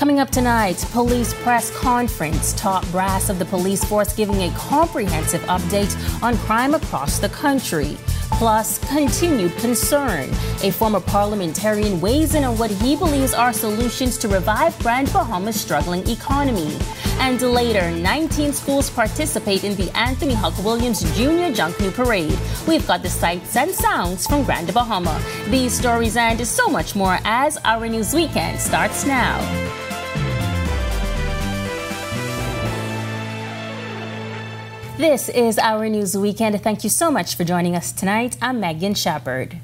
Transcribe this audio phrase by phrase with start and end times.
[0.00, 2.54] Coming up tonight, police press conference.
[2.54, 7.98] Top brass of the police force giving a comprehensive update on crime across the country.
[8.30, 10.30] Plus, continued concern.
[10.62, 15.60] A former parliamentarian weighs in on what he believes are solutions to revive Grand Bahama's
[15.60, 16.78] struggling economy.
[17.18, 21.52] And later, 19 schools participate in the Anthony Huck Williams Jr.
[21.52, 22.38] Junkanoo Parade.
[22.66, 25.22] We've got the sights and sounds from Grand Bahama.
[25.50, 29.89] These stories and so much more as our news weekend starts now.
[35.00, 36.60] This is our news weekend.
[36.60, 38.36] Thank you so much for joining us tonight.
[38.42, 39.58] I'm Megan Shepard.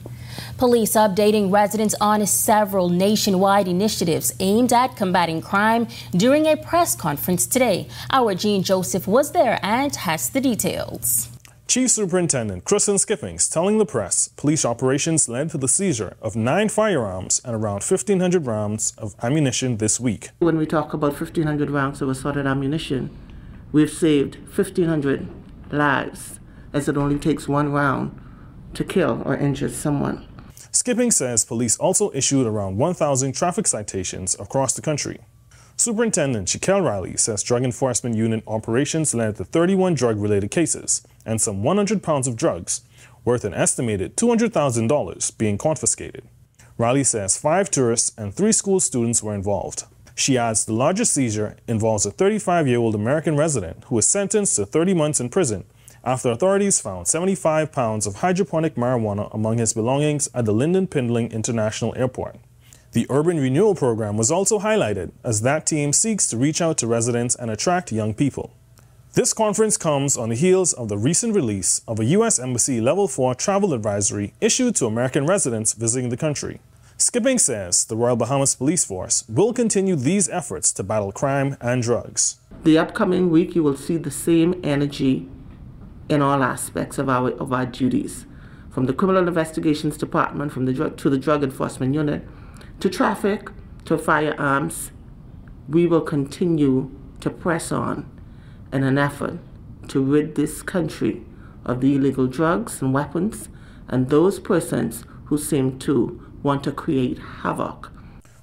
[0.56, 7.46] Police updating residents on several nationwide initiatives aimed at combating crime during a press conference
[7.46, 7.86] today.
[8.10, 11.28] Our Jean Joseph was there and has the details.
[11.66, 16.70] Chief Superintendent Kristen Skippings telling the press police operations led to the seizure of nine
[16.70, 20.30] firearms and around 1,500 rounds of ammunition this week.
[20.38, 23.10] When we talk about 1,500 rounds of assorted ammunition,
[23.72, 25.28] We've saved 1,500
[25.72, 26.40] lives,
[26.72, 28.18] as it only takes one round
[28.74, 30.26] to kill or injure someone.
[30.70, 35.18] Skipping says police also issued around 1,000 traffic citations across the country.
[35.78, 41.40] Superintendent Shaquille Riley says Drug Enforcement Unit operations led to 31 drug related cases and
[41.40, 42.82] some 100 pounds of drugs,
[43.24, 46.24] worth an estimated $200,000, being confiscated.
[46.78, 49.84] Riley says five tourists and three school students were involved.
[50.18, 54.56] She adds the largest seizure involves a 35 year old American resident who was sentenced
[54.56, 55.64] to 30 months in prison
[56.02, 61.30] after authorities found 75 pounds of hydroponic marijuana among his belongings at the Lynden Pindling
[61.32, 62.36] International Airport.
[62.92, 66.86] The Urban Renewal Program was also highlighted as that team seeks to reach out to
[66.86, 68.54] residents and attract young people.
[69.12, 72.38] This conference comes on the heels of the recent release of a U.S.
[72.38, 76.60] Embassy Level 4 travel advisory issued to American residents visiting the country.
[76.98, 81.82] Skipping says the Royal Bahamas Police Force will continue these efforts to battle crime and
[81.82, 82.40] drugs.
[82.64, 85.28] The upcoming week, you will see the same energy
[86.08, 88.24] in all aspects of our, of our duties,
[88.70, 92.26] from the Criminal Investigations Department, from the drug, to the Drug Enforcement Unit,
[92.80, 93.50] to traffic,
[93.84, 94.90] to firearms.
[95.68, 96.90] We will continue
[97.20, 98.08] to press on
[98.72, 99.38] in an effort
[99.88, 101.26] to rid this country
[101.62, 103.50] of the illegal drugs and weapons
[103.86, 107.90] and those persons who seem to want to create havoc.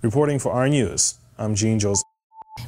[0.01, 2.03] Reporting for our news, I'm Gene Joseph.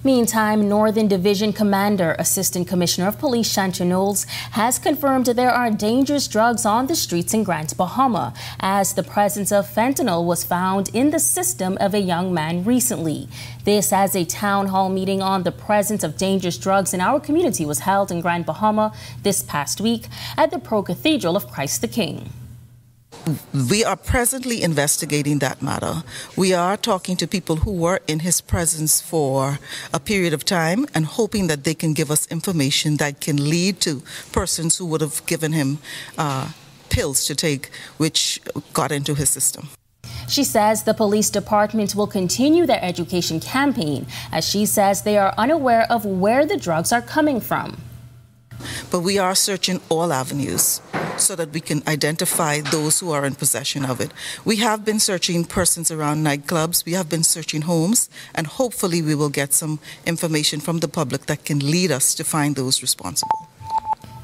[0.03, 6.27] Meantime, Northern Division Commander, Assistant Commissioner of Police Chantra Knowles has confirmed there are dangerous
[6.27, 11.11] drugs on the streets in Grand Bahama, as the presence of fentanyl was found in
[11.11, 13.27] the system of a young man recently.
[13.63, 17.65] This as a town hall meeting on the presence of dangerous drugs in our community
[17.65, 20.07] was held in Grand Bahama this past week
[20.37, 22.31] at the Pro Cathedral of Christ the King
[23.69, 26.03] we are presently investigating that matter.
[26.37, 29.59] We are talking to people who were in his presence for
[29.93, 33.79] a period of time and hoping that they can give us information that can lead
[33.81, 35.79] to persons who would have given him
[36.17, 36.51] uh,
[36.89, 38.39] pills to take, which
[38.73, 39.69] got into his system.
[40.27, 45.33] She says the police department will continue their education campaign as she says they are
[45.37, 47.77] unaware of where the drugs are coming from.
[48.89, 50.81] But we are searching all avenues
[51.25, 54.11] so that we can identify those who are in possession of it.
[54.43, 59.15] We have been searching persons around nightclubs, we have been searching homes, and hopefully we
[59.15, 63.49] will get some information from the public that can lead us to find those responsible.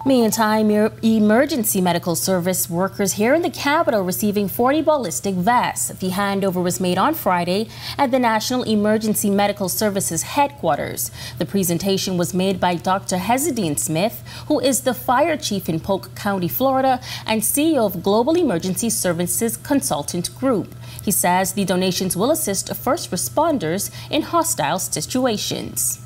[0.04, 0.72] Meantime,
[1.04, 5.90] emergency medical service workers here in the capital receiving 40 ballistic vests.
[5.90, 7.68] The handover was made on Friday
[8.00, 11.12] at the National Emergency Medical Services headquarters.
[11.38, 13.18] The presentation was made by Dr.
[13.18, 18.36] Hezedean Smith, who is the fire chief in Polk County, Florida, and CEO of Global
[18.36, 20.74] Emergency Services Consultant Group.
[21.04, 26.01] He says the donations will assist first responders in hostile situations.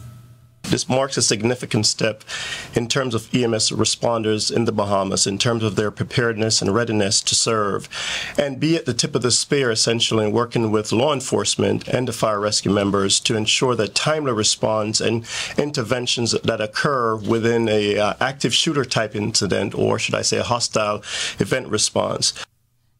[0.69, 2.23] This marks a significant step
[2.73, 7.21] in terms of EMS responders in the Bahamas, in terms of their preparedness and readiness
[7.21, 7.87] to serve,
[8.37, 12.07] and be at the tip of the spear essentially in working with law enforcement and
[12.07, 15.25] the fire rescue members to ensure that timely response and
[15.57, 20.43] interventions that occur within a uh, active shooter type incident, or should I say a
[20.43, 21.03] hostile
[21.39, 22.33] event response.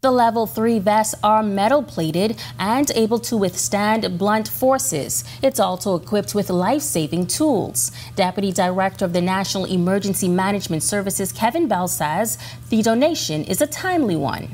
[0.01, 5.23] The level 3 vests are metal plated and able to withstand blunt forces.
[5.41, 7.91] It's also equipped with life saving tools.
[8.15, 12.37] Deputy Director of the National Emergency Management Services, Kevin Bell, says
[12.69, 14.49] the donation is a timely one.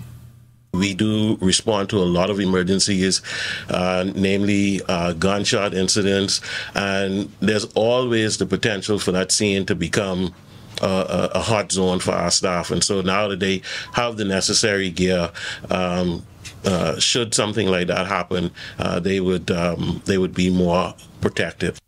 [0.74, 3.22] We do respond to a lot of emergencies,
[3.70, 6.40] uh, namely uh, gunshot incidents,
[6.74, 10.34] and there's always the potential for that scene to become
[10.86, 12.72] a, a hot zone for our staff.
[12.72, 13.62] And so now that they
[13.94, 15.32] have the necessary gear,
[15.70, 16.26] um,
[16.66, 21.80] uh, should something like that happen, uh, they would um, they would be more protective.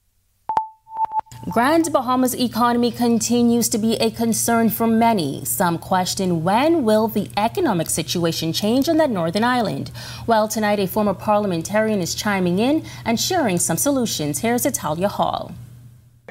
[1.51, 5.43] Grand Bahama's economy continues to be a concern for many.
[5.43, 9.91] Some question when will the economic situation change on that northern island?
[10.25, 14.39] Well, tonight a former parliamentarian is chiming in and sharing some solutions.
[14.39, 15.53] Here's Italia Hall.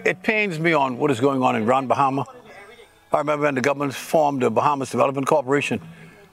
[0.02, 2.24] It pains me on what is going on in Grand Bahama.
[3.12, 5.78] I remember when the government formed the Bahamas Development Corporation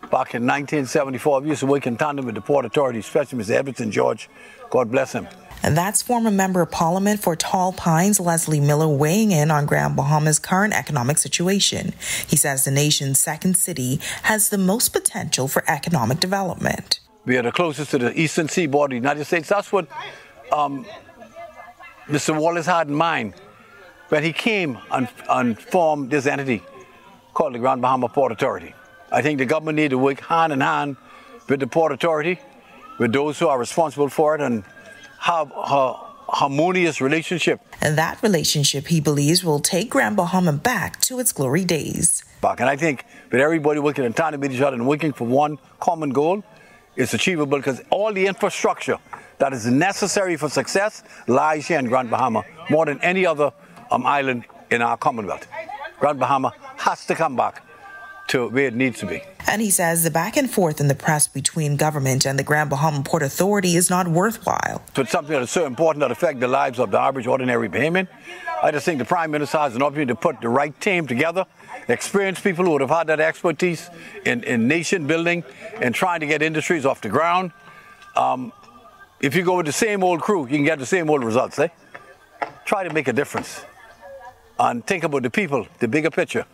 [0.03, 1.41] back in 1974.
[1.41, 3.51] I used to work in tandem with the Port Authority, especially Mr.
[3.51, 4.29] Everton George.
[4.69, 5.27] God bless him.
[5.61, 9.97] And that's former member of parliament for Tall Pines, Leslie Miller, weighing in on Grand
[9.97, 11.93] Bahama's current economic situation.
[12.27, 17.01] He says the nation's second city has the most potential for economic development.
[17.25, 19.49] We are the closest to the eastern seaboard of the United States.
[19.49, 19.89] That's what
[20.53, 20.85] um,
[22.07, 22.39] Mr.
[22.39, 23.33] Wallace had in mind
[24.09, 26.63] when he came and, and formed this entity
[27.33, 28.73] called the Grand Bahama Port Authority.
[29.11, 30.97] I think the government need to work hand in hand
[31.47, 32.39] with the Port Authority,
[32.99, 34.63] with those who are responsible for it, and
[35.19, 35.93] have a
[36.27, 37.59] harmonious relationship.
[37.81, 42.23] And that relationship, he believes, will take Grand Bahama back to its glory days.
[42.41, 42.59] Back.
[42.59, 45.57] And I think with everybody working in tandem with each other and working for one
[45.79, 46.43] common goal,
[46.95, 48.97] it's achievable because all the infrastructure
[49.39, 53.51] that is necessary for success lies here in Grand Bahama more than any other
[53.91, 55.47] um, island in our Commonwealth.
[55.99, 57.63] Grand Bahama has to come back
[58.29, 59.23] to where it needs to be.
[59.47, 62.69] And he says the back and forth in the press between government and the Grand
[62.69, 64.83] Bahama Port Authority is not worthwhile.
[64.95, 68.07] It's something that is so important that affects the lives of the average ordinary payment.
[68.61, 71.45] I just think the Prime Minister has an opportunity to put the right team together,
[71.87, 73.89] experienced people who would have had that expertise
[74.25, 75.43] in, in nation building
[75.81, 77.51] and trying to get industries off the ground.
[78.15, 78.51] Um,
[79.21, 81.57] if you go with the same old crew, you can get the same old results,
[81.57, 81.69] eh?
[82.65, 83.63] Try to make a difference
[84.59, 86.45] and think about the people, the bigger picture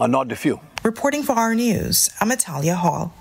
[0.00, 0.60] and not the few.
[0.82, 3.12] Reporting for our news, I'm Italia Hall.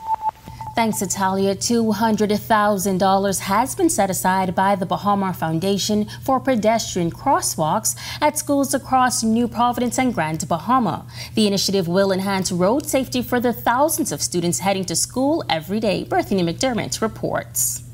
[0.76, 1.56] Thanks, Italia.
[1.56, 8.74] $200,000 has been set aside by the Baha Mar Foundation for pedestrian crosswalks at schools
[8.74, 11.08] across New Providence and Grand Bahama.
[11.34, 15.80] The initiative will enhance road safety for the thousands of students heading to school every
[15.80, 16.04] day.
[16.04, 17.85] Berthany McDermott reports.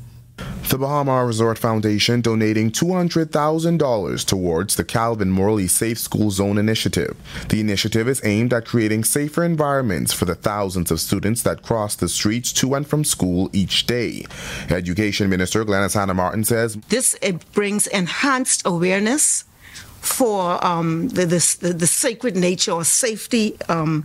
[0.68, 7.16] The Baha Mar Resort Foundation donating $200,000 towards the Calvin Morley Safe School Zone initiative.
[7.48, 11.94] The initiative is aimed at creating safer environments for the thousands of students that cross
[11.94, 14.24] the streets to and from school each day.
[14.70, 19.44] Education Minister Glenys Hanna Martin says this it brings enhanced awareness
[20.02, 24.04] for um, the, the, the, sacred nature or safety um,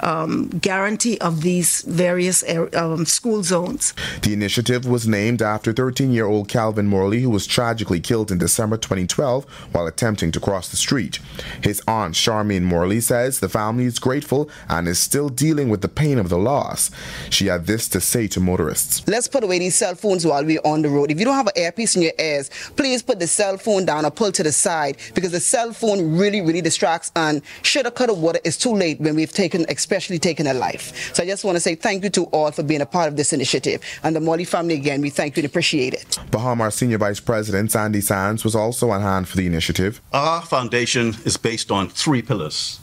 [0.00, 2.44] um, guarantee of these various
[2.74, 3.92] um, school zones.
[4.22, 8.38] The initiative was named after 13 year old Calvin Morley, who was tragically killed in
[8.38, 11.18] December 2012 while attempting to cross the street.
[11.62, 15.88] His aunt, Charmaine Morley, says the family is grateful and is still dealing with the
[15.88, 16.90] pain of the loss.
[17.30, 20.60] She had this to say to motorists Let's put away these cell phones while we're
[20.64, 21.10] on the road.
[21.10, 24.04] If you don't have an earpiece in your ears, please put the cell phone down
[24.04, 27.94] or pull to the side because the cell phone really, really distracts and should have
[27.94, 28.40] cut a water.
[28.44, 31.12] It's too late when we've taken especially taken a life.
[31.12, 33.16] So I just want to say thank you to all for being a part of
[33.16, 33.82] this initiative.
[34.04, 36.16] And the Morley family, again, we thank you and appreciate it.
[36.30, 40.00] Baha Mar Senior Vice President Sandy Sands was also on hand for the initiative.
[40.12, 42.78] Our foundation is based on three pillars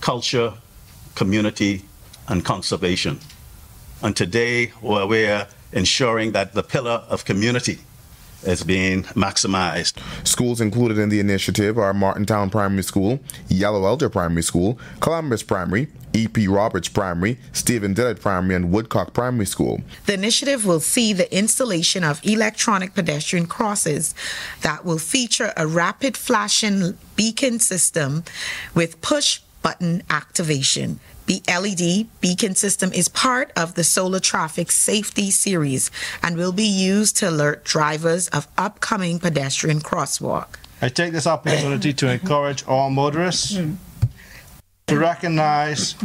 [0.00, 0.54] culture,
[1.14, 1.82] community,
[2.28, 3.20] and conservation.
[4.02, 7.78] And today, we're ensuring that the pillar of community
[8.42, 9.94] is being maximized.
[10.26, 15.88] Schools included in the initiative are Martintown Primary School, Yellow Elder Primary School, Columbus Primary,
[16.12, 16.48] E.P.
[16.48, 19.80] Roberts Primary, Stephen Dillet Primary, and Woodcock Primary School.
[20.06, 24.14] The initiative will see the installation of electronic pedestrian crosses
[24.62, 28.24] that will feature a rapid flashing beacon system
[28.74, 31.00] with push button activation.
[31.28, 35.90] The LED beacon system is part of the Solar Traffic Safety Series
[36.22, 40.46] and will be used to alert drivers of upcoming pedestrian crosswalk.
[40.80, 43.60] I take this opportunity to encourage all motorists
[44.86, 45.96] to recognize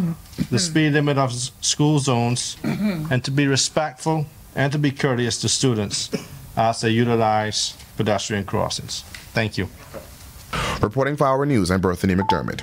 [0.51, 4.25] the speed limit of school zones and to be respectful
[4.55, 6.09] and to be courteous to students
[6.57, 9.03] as they utilize pedestrian crossings.
[9.31, 9.69] Thank you.
[10.81, 12.61] Reporting for our news, I'm Berthany McDermott.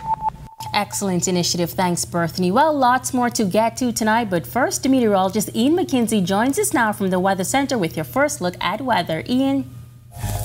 [0.72, 1.70] Excellent initiative.
[1.70, 2.52] Thanks, Berthany.
[2.52, 6.92] Well, lots more to get to tonight, but first, meteorologist Ian McKenzie joins us now
[6.92, 9.22] from the Weather Center with your first look at weather.
[9.28, 9.68] Ian.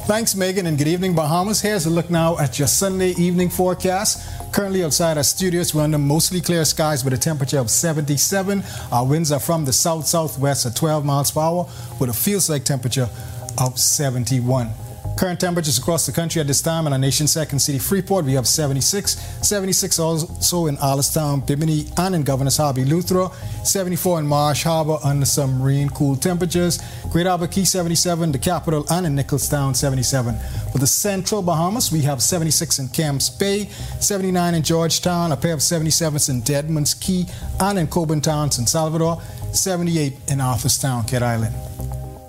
[0.07, 1.61] Thanks, Megan, and good evening, Bahamas.
[1.61, 4.53] Here's a look now at your Sunday evening forecast.
[4.53, 8.63] Currently outside our studios, we're under mostly clear skies with a temperature of 77.
[8.91, 11.69] Our winds are from the south southwest at 12 miles per hour
[11.99, 13.09] with a feels like temperature
[13.57, 14.69] of 71.
[15.17, 18.33] Current temperatures across the country at this time in our nation's second city, Freeport, we
[18.33, 19.15] have 76.
[19.47, 23.33] 76 also in Allenstown, Bimini, and in Governor's Harbor, Eleuthera.
[23.65, 26.79] 74 in Marsh Harbor under some marine cool temperatures.
[27.11, 30.35] Great Albuquerque 77, the capital, and in Nicholstown 77.
[30.73, 33.69] For the central Bahamas, we have 76 in Camps Bay,
[34.01, 37.25] 79 in Georgetown, a pair of 77s in Deadman's Cay,
[37.61, 39.21] and in Cockburn Town, San Salvador,
[39.53, 41.55] 78 in Arthurstown, Kidd Island.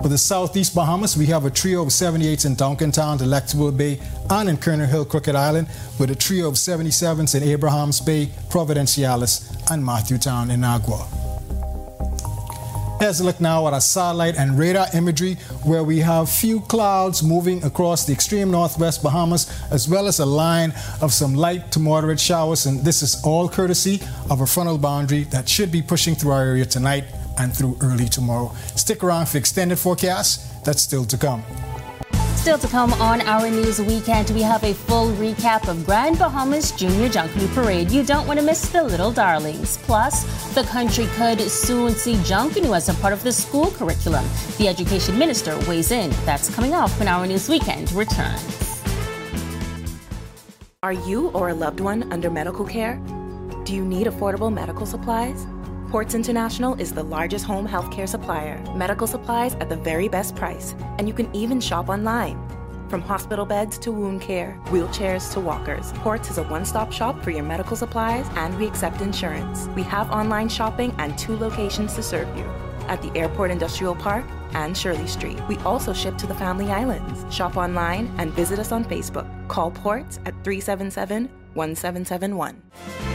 [0.06, 3.98] For the southeast Bahamas, we have a trio of 78s in Duncantown, Delectable Bay,
[4.30, 5.66] and in Colonel Hill, Crooked Island,
[5.98, 11.08] with a trio of 77s in Abrahams Bay, Providenciales, and Matthewtown Inagua.
[13.00, 15.34] Let's look now at our satellite and radar imagery
[15.64, 20.26] where we have few clouds moving across the extreme northwest Bahamas as well as a
[20.26, 20.72] line
[21.02, 25.24] of some light to moderate showers and this is all courtesy of a frontal boundary
[25.24, 27.04] that should be pushing through our area tonight
[27.38, 28.52] and through early tomorrow.
[28.76, 31.42] Stick around for extended forecast that's still to come.
[32.46, 36.70] Still to come on our news weekend, we have a full recap of Grand Bahamas
[36.70, 37.90] Junior Junkanoo Parade.
[37.90, 39.78] You don't want to miss the little darlings.
[39.78, 40.22] Plus,
[40.54, 44.24] the country could soon see Junkanoo as a part of the school curriculum.
[44.58, 46.10] The education minister weighs in.
[46.24, 48.84] That's coming up when our news weekend returns.
[50.84, 52.94] Are you or a loved one under medical care?
[53.64, 55.44] Do you need affordable medical supplies?
[55.96, 58.62] Ports International is the largest home healthcare supplier.
[58.74, 62.38] Medical supplies at the very best price, and you can even shop online.
[62.90, 67.24] From hospital beds to wound care, wheelchairs to walkers, Ports is a one stop shop
[67.24, 69.68] for your medical supplies, and we accept insurance.
[69.68, 72.44] We have online shopping and two locations to serve you
[72.88, 75.40] at the Airport Industrial Park and Shirley Street.
[75.48, 77.24] We also ship to the Family Islands.
[77.34, 79.26] Shop online and visit us on Facebook.
[79.48, 83.05] Call Ports at 377 1771.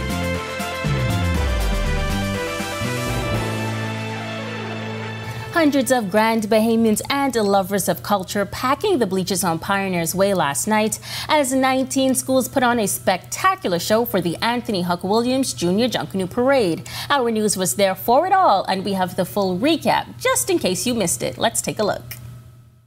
[5.61, 10.65] Hundreds of Grand Bahamians and lovers of culture packing the bleachers on Pioneer's Way last
[10.65, 10.97] night
[11.29, 16.27] as 19 schools put on a spectacular show for the Anthony Huck Williams Junior Junkanoo
[16.27, 16.89] Parade.
[17.11, 20.57] Our news was there for it all, and we have the full recap just in
[20.57, 21.37] case you missed it.
[21.37, 22.15] Let's take a look.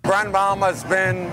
[0.02, 1.28] Grand Bahama has been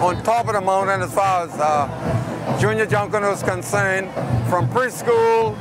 [0.00, 4.12] on top of the mountain as far as uh, junior Junkanoo is concerned,
[4.48, 5.56] from preschool,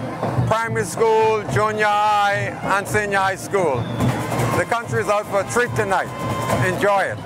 [0.45, 3.83] primary school, junior high, and senior high school.
[4.57, 6.07] The country is out for a treat tonight.
[6.67, 7.17] Enjoy it.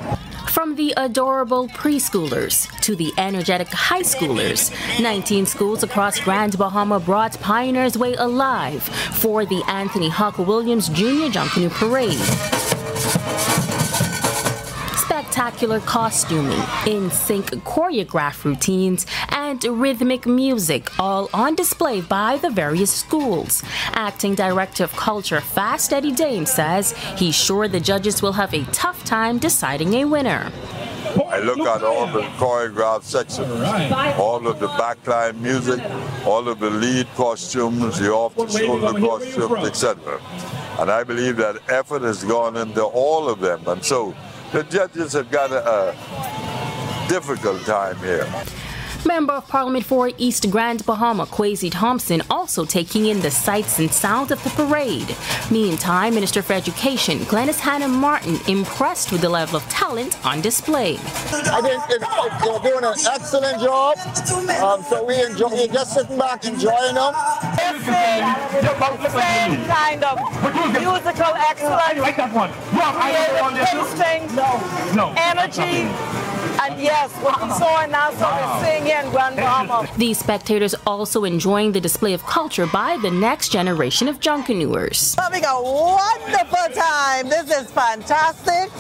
[0.50, 7.39] From the adorable preschoolers to the energetic high schoolers, 19 schools across Grand Bahama brought
[7.39, 12.57] Pioneers Way alive for the Anthony Huck Williams Junior Junkanoo Parade
[15.38, 22.91] spectacular costuming, in sync choreographed routines, and rhythmic music, all on display by the various
[22.91, 23.62] schools.
[23.94, 28.63] Acting Director of Culture Fast Eddie Dame says he's sure the judges will have a
[28.72, 30.51] tough time deciding a winner.
[31.29, 33.48] I look at all the choreographed sections,
[34.17, 35.79] all of the backline music,
[36.25, 40.20] all of the lead costumes, the off-the-shoulder costumes, etc.
[40.79, 43.62] And I believe that effort has gone into all of them.
[43.67, 44.15] And so
[44.51, 48.27] the judges have got a, a difficult time here.
[49.06, 53.92] Member of Parliament for East Grand Bahama, Kwasi Thompson, also taking in the sights and
[53.92, 55.16] sounds of the parade.
[55.51, 60.96] Meantime, Minister for Education Glenys Hanna Martin impressed with the level of talent on display.
[60.96, 62.06] I think it's,
[62.44, 63.98] they're doing an excellent job.
[64.62, 67.13] Um, so we enjoy, we're just sitting back enjoying them.
[67.56, 70.20] This is the same kind of
[70.74, 72.51] musical excellence, You like that one.
[73.58, 74.34] instinct,
[74.96, 75.13] no.
[75.18, 75.86] energy,
[76.67, 79.88] and yes, what we saw in Nassau, we're seeing here Grand Bahama.
[79.97, 85.15] These spectators also enjoying the display of culture by the next generation of Junkanooers.
[85.19, 87.29] Having a wonderful time.
[87.29, 88.71] This is fantastic.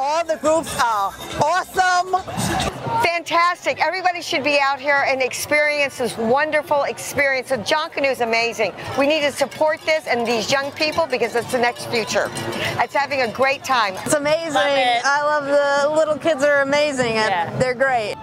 [0.00, 2.22] All the groups are awesome.
[3.02, 3.80] Fantastic.
[3.80, 7.48] Everybody should be out here and experience this wonderful experience.
[7.48, 8.72] So Junkanoo is amazing.
[8.98, 12.30] We need to support this and these young people because it's the next future.
[12.82, 13.94] It's having a great time.
[14.04, 14.56] It's amazing.
[14.56, 17.58] I love the little kids are amazing and yeah.
[17.58, 18.16] they're great.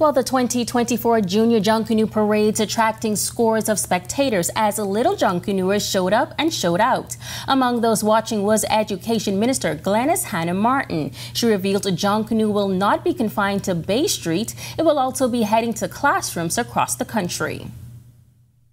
[0.00, 6.32] Well, the 2024 Junior Junkanoo Parade's attracting scores of spectators as little Junkanooers showed up
[6.38, 7.18] and showed out.
[7.46, 11.12] Among those watching was Education Minister Glenys Hanna Martin.
[11.34, 14.54] She revealed Junkanoo will not be confined to Bay Street.
[14.78, 17.66] It will also be heading to classrooms across the country.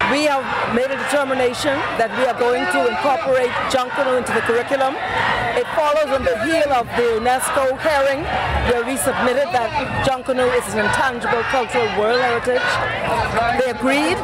[0.08, 0.40] We have
[0.72, 4.96] made a determination that we are going to incorporate Junkanoo into the curriculum.
[5.52, 8.24] It follows on the heel of the UNESCO hearing
[8.72, 9.68] where we submitted that
[10.08, 12.64] Junkanoo is an intangible cultural world heritage.
[13.60, 14.16] They agreed,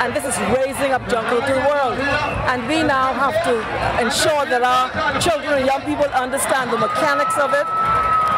[0.00, 2.00] and this is raising up Junkanoo to the world.
[2.48, 3.60] And we now have to
[4.00, 4.88] ensure that our
[5.20, 7.68] children and young people understand the mechanics of it,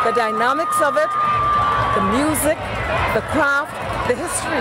[0.03, 1.11] the dynamics of it,
[1.95, 2.59] the music,
[3.15, 4.61] the craft, the history,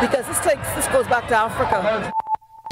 [0.00, 2.12] because this takes this goes back to Africa.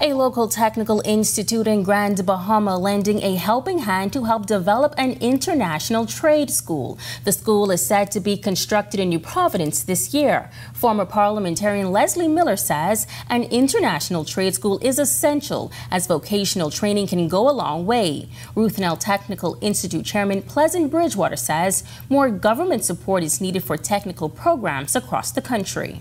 [0.03, 5.13] A local technical institute in Grand Bahama lending a helping hand to help develop an
[5.23, 6.99] international trade school.
[7.25, 10.51] The school is said to be constructed in New Providence this year.
[10.75, 17.27] Former parliamentarian Leslie Miller says an international trade school is essential as vocational training can
[17.27, 18.29] go a long way.
[18.55, 24.95] Ruthnell Technical Institute Chairman Pleasant Bridgewater says more government support is needed for technical programs
[24.95, 26.01] across the country.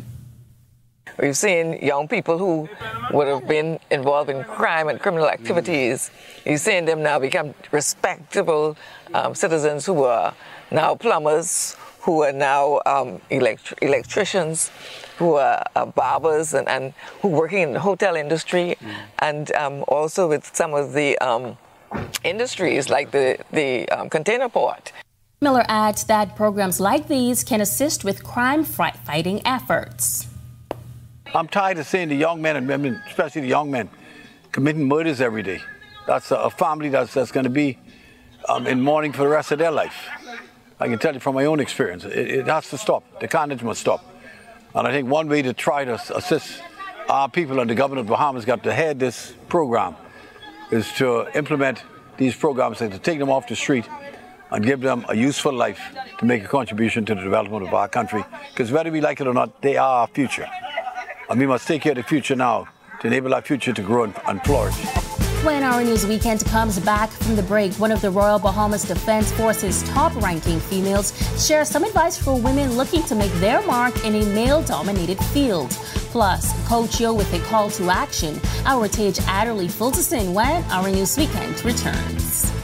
[1.19, 2.67] We've seen young people who
[3.11, 6.11] would have been involved in crime and criminal activities.
[6.45, 8.75] You've seen them now become respectable
[9.13, 10.33] um, citizens who are
[10.71, 14.71] now plumbers, who are now um, elect- electricians,
[15.17, 18.95] who are uh, barbers, and, and who are working in the hotel industry, mm.
[19.19, 21.57] and um, also with some of the um,
[22.23, 24.91] industries like the, the um, container port.
[25.41, 30.27] Miller adds that programs like these can assist with crime fighting efforts.
[31.35, 33.89] I'm tired of seeing the young men and women, especially the young men,
[34.53, 35.61] committing murders every day.
[36.07, 37.77] That's a, family that's, that's going to be
[38.47, 40.07] um, in mourning for the rest of their life.
[40.79, 43.19] I can tell you from my own experience, it, it has to stop.
[43.19, 44.05] The carnage must stop.
[44.73, 46.61] And I think one way to try to assist
[47.09, 49.97] our people and the government of Bahamas got to head this program
[50.71, 51.83] is to implement
[52.15, 53.89] these programs and to take them off the street
[54.51, 55.81] and give them a useful life
[56.19, 58.23] to make a contribution to the development of our country.
[58.51, 60.47] Because whether we like it or not, they are our future.
[61.29, 62.67] And we must take care of the future now
[63.01, 64.75] to enable our future to grow and flourish.
[65.43, 69.31] When our news weekend comes back from the break, one of the Royal Bahamas Defense
[69.33, 71.13] Force's top ranking females
[71.45, 75.69] shares some advice for women looking to make their mark in a male dominated field.
[76.09, 78.39] Plus, Coach Yo with a call to action.
[78.65, 82.54] Our Tage Adderley fills us in when our news weekend returns.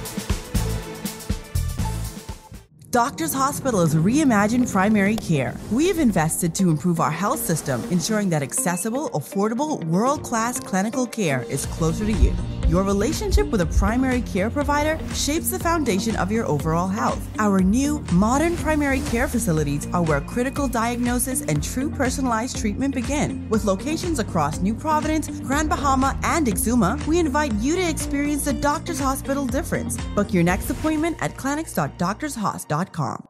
[2.92, 5.56] Doctors Hospital is reimagined primary care.
[5.72, 11.08] We have invested to improve our health system, ensuring that accessible, affordable, world class clinical
[11.08, 12.34] care is closer to you.
[12.72, 17.22] Your relationship with a primary care provider shapes the foundation of your overall health.
[17.38, 23.46] Our new, modern primary care facilities are where critical diagnosis and true personalized treatment begin.
[23.50, 28.54] With locations across New Providence, Grand Bahama, and Exuma, we invite you to experience the
[28.54, 29.98] Doctors Hospital difference.
[30.16, 33.28] Book your next appointment at clinics.doctorshos.com.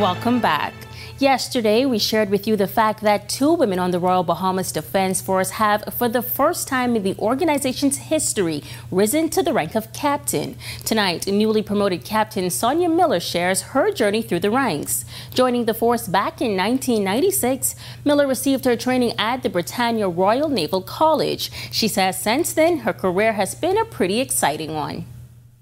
[0.00, 0.74] Welcome back.
[1.18, 5.22] Yesterday, we shared with you the fact that two women on the Royal Bahamas Defense
[5.22, 9.94] Force have, for the first time in the organization's history, risen to the rank of
[9.94, 10.58] captain.
[10.84, 15.06] Tonight, newly promoted Captain Sonia Miller shares her journey through the ranks.
[15.32, 20.82] Joining the force back in 1996, Miller received her training at the Britannia Royal Naval
[20.82, 21.50] College.
[21.72, 25.06] She says since then, her career has been a pretty exciting one.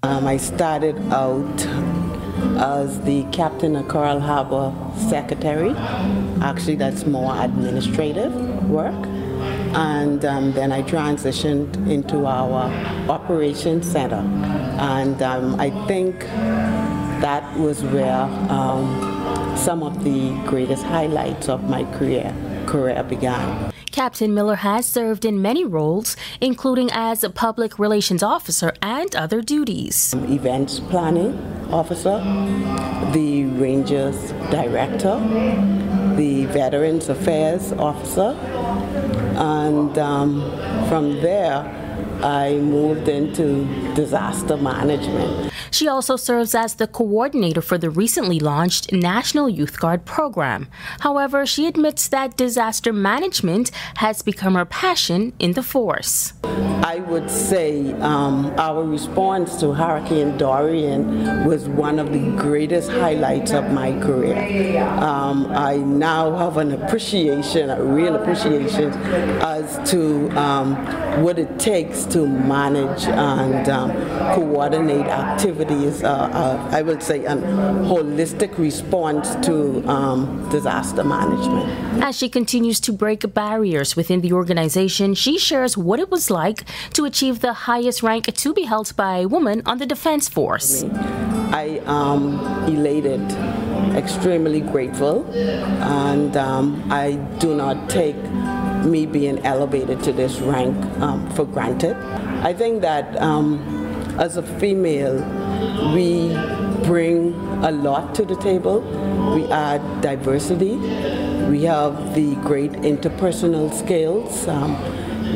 [0.02, 2.23] Um, I started out
[2.58, 4.72] as the captain of Coral Harbor
[5.08, 5.74] secretary.
[6.42, 8.32] Actually, that's more administrative
[8.68, 8.94] work.
[9.74, 12.70] And um, then I transitioned into our
[13.10, 14.22] operations center.
[14.78, 16.20] And um, I think
[17.20, 22.34] that was where um, some of the greatest highlights of my career
[22.66, 23.72] career began.
[23.90, 29.40] Captain Miller has served in many roles, including as a public relations officer and other
[29.40, 30.14] duties.
[30.28, 31.32] Events planning
[31.70, 32.18] officer,
[33.12, 35.18] the Rangers director,
[36.16, 38.36] the Veterans Affairs officer,
[39.36, 40.40] and um,
[40.88, 41.83] from there
[42.22, 45.52] I moved into disaster management.
[45.70, 50.68] She also serves as the coordinator for the recently launched National Youth Guard program.
[51.00, 56.32] However, she admits that disaster management has become her passion in the force.
[56.44, 63.52] I would say um, our response to Hurricane Dorian was one of the greatest highlights
[63.52, 64.80] of my career.
[65.00, 68.92] Um, I now have an appreciation, a real appreciation,
[69.42, 70.76] as to um,
[71.22, 73.90] what it takes to manage and um,
[74.34, 82.02] coordinate activities uh, uh, I would say, a holistic response to um, disaster management.
[82.02, 86.64] As she continues to break barriers within the organization, she shares what it was like
[86.94, 90.84] to achieve the highest rank to be held by a woman on the Defense Force.
[91.52, 93.22] I am elated,
[93.94, 98.16] extremely grateful, and um, I do not take
[98.84, 101.96] me being elevated to this rank um, for granted.
[102.44, 103.58] I think that um,
[104.18, 105.16] as a female,
[105.94, 106.28] we
[106.86, 108.80] bring a lot to the table.
[109.34, 110.76] We add diversity.
[111.48, 114.46] We have the great interpersonal skills.
[114.46, 114.76] Um,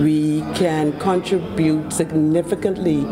[0.03, 3.03] we can contribute significantly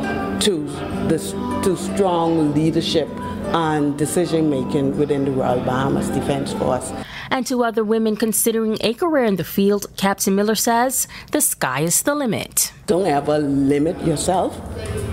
[0.40, 0.66] to
[1.08, 1.18] the
[1.64, 3.08] to strong leadership
[3.54, 6.92] and decision making within the Royal Bahamas Defense Force.
[7.30, 11.80] And to other women considering a career in the field, Captain Miller says the sky
[11.80, 12.72] is the limit.
[12.86, 14.58] Don't ever limit yourself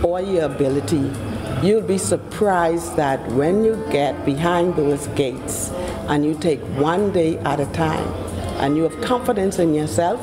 [0.04, 1.12] or your ability.
[1.62, 5.70] You'll be surprised that when you get behind those gates
[6.10, 8.08] and you take one day at a time
[8.60, 10.20] and you have confidence in yourself,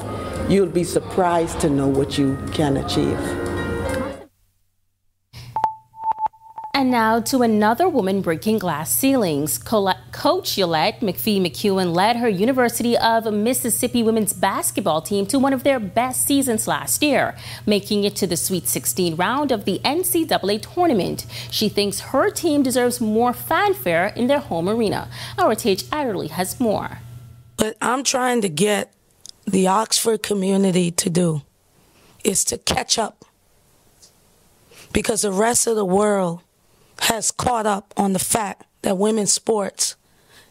[0.51, 3.50] you'll be surprised to know what you can achieve.
[6.81, 9.59] And now to another woman breaking glass ceilings.
[9.59, 9.93] Coach
[10.57, 15.79] Yolett McPhee McCuin led her University of Mississippi women's basketball team to one of their
[15.79, 21.27] best seasons last year, making it to the Sweet 16 round of the NCAA tournament.
[21.51, 25.11] She thinks her team deserves more fanfare in their home arena.
[25.37, 27.01] Our Tage Adderley has more.
[27.59, 28.91] What I'm trying to get
[29.45, 31.43] the Oxford community to do
[32.25, 33.27] is to catch up
[34.95, 36.41] because the rest of the world
[37.01, 39.97] has caught up on the fact that women's sports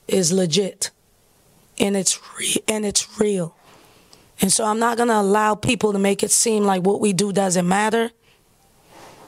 [0.07, 0.91] is legit
[1.79, 3.55] and it's re- and it's real.
[4.41, 7.13] And so I'm not going to allow people to make it seem like what we
[7.13, 8.11] do doesn't matter.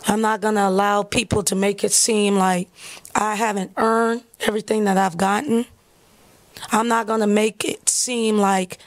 [0.07, 2.69] I'm not going to allow people to make it seem like
[3.13, 5.65] I haven't earned everything that I've gotten.
[6.71, 8.77] I'm not going to make it seem like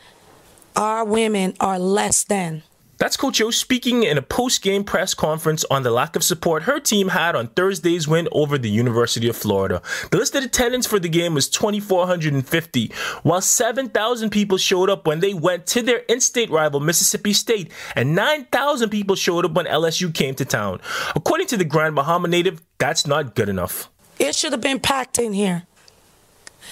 [0.77, 2.63] our women are less than.
[2.99, 6.65] That's Coach O speaking in a post game press conference on the lack of support
[6.65, 9.83] her team had on Thursday's win over the University of Florida.
[10.11, 15.35] The listed attendance for the game was 2,450, while 7,000 people showed up when they
[15.35, 20.15] went to their in state rival Mississippi State, and 9,000 people showed up when LSU
[20.15, 20.81] came to town.
[21.17, 23.91] According to the Grand Bahama native, that's not good enough.
[24.19, 25.65] It should have been packed in here.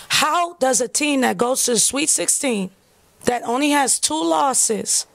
[0.08, 2.70] How does a team that goes to the Sweet 16
[3.24, 5.06] that only has two losses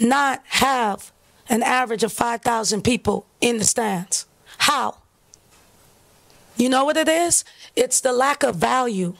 [0.00, 1.12] not have
[1.48, 4.26] an average of 5,000 people in the stands?
[4.58, 4.98] How?
[6.56, 7.44] You know what it is?
[7.74, 9.14] It's the lack of value.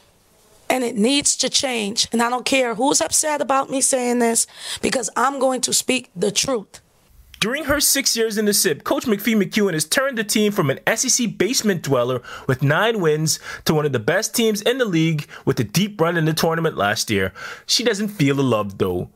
[0.69, 2.07] And it needs to change.
[2.13, 4.47] And I don't care who's upset about me saying this
[4.81, 6.79] because I'm going to speak the truth.
[7.41, 10.69] During her six years in the SIP, Coach McPhee McCuin has turned the team from
[10.69, 14.85] an SEC basement dweller with nine wins to one of the best teams in the
[14.85, 17.33] league with a deep run in the tournament last year.
[17.65, 19.09] She doesn't feel the love though.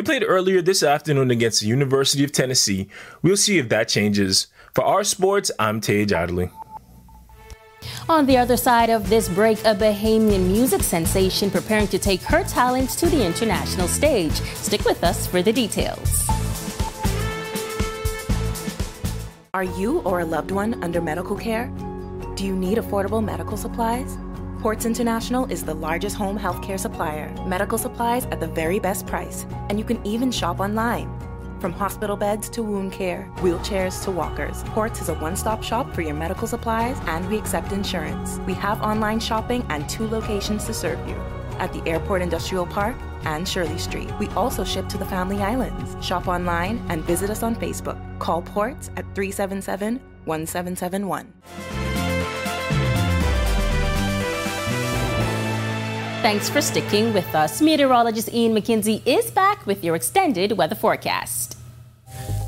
[0.00, 2.88] They played earlier this afternoon against the University of Tennessee.
[3.20, 4.46] We'll see if that changes.
[4.72, 6.50] For our sports, I'm Tage Adderley.
[8.08, 12.42] On the other side of this break, a Bahamian music sensation preparing to take her
[12.44, 14.32] talents to the international stage.
[14.54, 16.26] Stick with us for the details.
[19.52, 21.66] Are you or a loved one under medical care?
[22.36, 24.16] Do you need affordable medical supplies?
[24.60, 27.34] Ports International is the largest home healthcare supplier.
[27.46, 31.08] Medical supplies at the very best price, and you can even shop online.
[31.60, 35.94] From hospital beds to wound care, wheelchairs to walkers, Ports is a one stop shop
[35.94, 38.38] for your medical supplies, and we accept insurance.
[38.46, 41.14] We have online shopping and two locations to serve you
[41.58, 44.10] at the Airport Industrial Park and Shirley Street.
[44.18, 45.96] We also ship to the Family Islands.
[46.04, 47.98] Shop online and visit us on Facebook.
[48.18, 51.32] Call Ports at 377 1771.
[56.22, 57.62] Thanks for sticking with us.
[57.62, 61.56] Meteorologist Ian McKenzie is back with your extended weather forecast.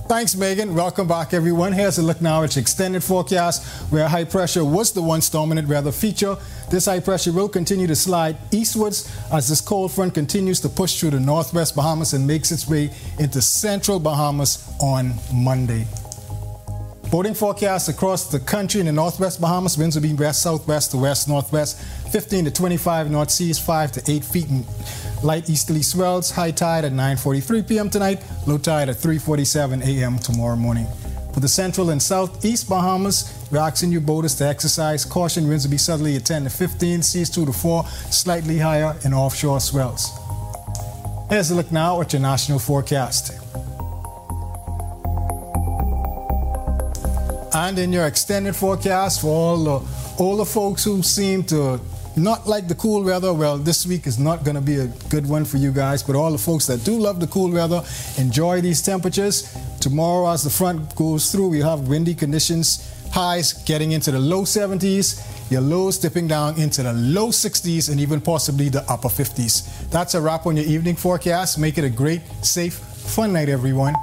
[0.09, 0.75] Thanks, Megan.
[0.75, 1.73] Welcome back, everyone.
[1.73, 5.69] Here's a look now at your extended forecast, where high pressure was the one dominant
[5.69, 6.37] weather feature.
[6.71, 11.01] This high pressure will continue to slide eastwards as this cold front continues to push
[11.01, 15.87] through the northwest Bahamas and makes its way into central Bahamas on Monday.
[17.13, 20.97] Boating forecasts across the country in the northwest Bahamas winds will be west southwest to
[20.97, 21.79] west northwest
[22.11, 24.49] 15 to 25 north seas 5 to 8 feet
[25.23, 27.91] light easterly swells high tide at 9:43 p.m.
[27.91, 30.19] tonight low tide at 3:47 a.m.
[30.21, 30.87] tomorrow morning
[31.35, 35.49] for the central and southeast Bahamas, we're asking you boaters to exercise caution.
[35.49, 39.15] Winds will be southerly at 10 to 15, seas 2 to 4, slightly higher in
[39.15, 40.11] offshore swells.
[41.31, 43.33] Here's a look now at your national forecast.
[47.55, 49.89] And in your extended forecast for all the
[50.19, 51.79] older folks who seem to
[52.17, 55.27] not like the cool weather, well, this week is not going to be a good
[55.29, 56.03] one for you guys.
[56.03, 57.83] But all the folks that do love the cool weather,
[58.19, 59.55] enjoy these temperatures.
[59.81, 64.43] Tomorrow, as the front goes through, we have windy conditions, highs getting into the low
[64.43, 69.91] 70s, your lows dipping down into the low 60s, and even possibly the upper 50s.
[69.91, 71.59] That's a wrap on your evening forecast.
[71.59, 73.95] Make it a great, safe, fun night, everyone.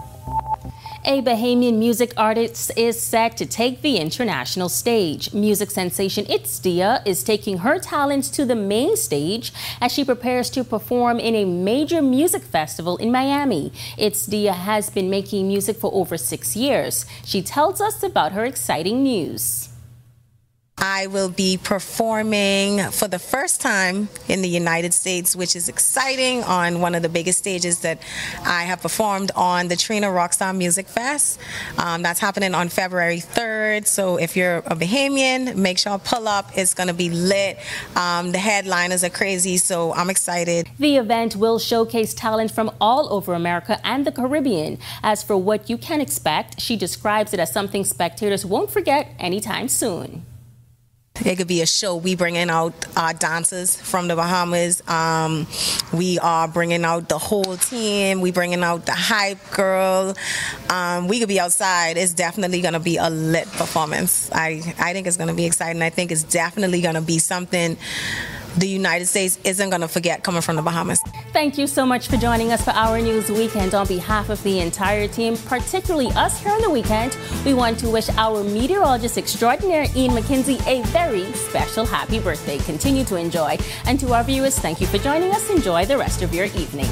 [1.09, 5.33] A Bahamian music artist is set to take the international stage.
[5.33, 10.51] Music sensation It's Dia is taking her talents to the main stage as she prepares
[10.51, 13.73] to perform in a major music festival in Miami.
[13.97, 17.07] It's Dia has been making music for over six years.
[17.25, 19.68] She tells us about her exciting news.
[20.81, 26.43] I will be performing for the first time in the United States, which is exciting,
[26.43, 28.01] on one of the biggest stages that
[28.45, 31.39] I have performed on the Trina Rockstar Music Fest.
[31.77, 33.87] Um, that's happening on February 3rd.
[33.87, 36.49] So if you're a Bahamian, make sure to pull up.
[36.57, 37.57] It's going to be lit.
[37.97, 40.69] Um, the headliners are crazy, so I'm excited.
[40.79, 44.77] The event will showcase talent from all over America and the Caribbean.
[45.03, 49.67] As for what you can expect, she describes it as something spectators won't forget anytime
[49.67, 50.25] soon.
[51.25, 51.95] It could be a show.
[51.95, 54.87] We bringing out our dancers from the Bahamas.
[54.87, 55.47] Um,
[55.93, 58.21] we are bringing out the whole team.
[58.21, 60.15] We bringing out the hype girl.
[60.69, 61.97] Um, we could be outside.
[61.97, 64.29] It's definitely to be a lit performance.
[64.33, 65.81] I I think it's to be exciting.
[65.81, 67.77] I think it's definitely to be something
[68.57, 71.01] the United States isn't going to forget coming from the Bahamas.
[71.31, 73.73] Thank you so much for joining us for our news weekend.
[73.75, 77.89] On behalf of the entire team, particularly us here on the weekend, we want to
[77.89, 82.57] wish our meteorologist extraordinaire Ian McKenzie a very special happy birthday.
[82.59, 83.57] Continue to enjoy.
[83.85, 85.49] And to our viewers, thank you for joining us.
[85.49, 86.89] Enjoy the rest of your evening.